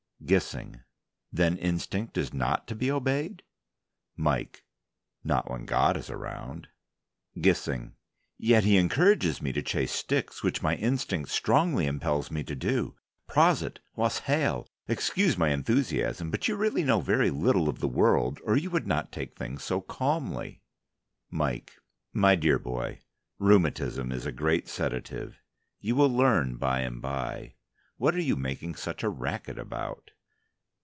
GISSING: 0.23 0.81
Then 1.33 1.57
instinct 1.57 2.15
is 2.15 2.31
not 2.31 2.67
to 2.67 2.75
be 2.75 2.91
obeyed? 2.91 3.41
MIKE: 4.15 4.63
Not 5.23 5.49
when 5.49 5.65
God 5.65 5.97
is 5.97 6.11
around. 6.11 6.67
GISSING: 7.41 7.95
Yet 8.37 8.63
He 8.63 8.77
encourages 8.77 9.41
me 9.41 9.51
to 9.51 9.63
chase 9.63 9.91
sticks, 9.91 10.43
which 10.43 10.61
my 10.61 10.75
instinct 10.75 11.31
strongly 11.31 11.87
impels 11.87 12.29
me 12.29 12.43
to 12.43 12.55
do. 12.55 12.95
Prosit! 13.27 13.79
Waes 13.95 14.19
hael! 14.19 14.69
Excuse 14.87 15.39
my 15.39 15.49
enthusiasm, 15.49 16.29
but 16.29 16.47
you 16.47 16.55
really 16.55 16.83
know 16.83 17.01
very 17.01 17.31
little 17.31 17.67
of 17.67 17.79
the 17.79 17.87
world 17.87 18.39
or 18.45 18.55
you 18.55 18.69
would 18.69 18.85
not 18.85 19.11
take 19.11 19.35
things 19.35 19.63
so 19.63 19.81
calmly. 19.81 20.61
MIKE: 21.31 21.73
My 22.13 22.35
dear 22.35 22.59
boy, 22.59 22.99
rheumatism 23.39 24.11
is 24.11 24.27
a 24.27 24.31
great 24.31 24.67
sedative. 24.69 25.39
You 25.79 25.95
will 25.95 26.11
learn 26.13 26.57
by 26.57 26.81
and 26.81 27.01
by. 27.01 27.55
What 27.97 28.15
are 28.15 28.21
you 28.21 28.35
making 28.35 28.73
such 28.75 29.03
a 29.03 29.09
racket 29.09 29.59
about? 29.59 30.09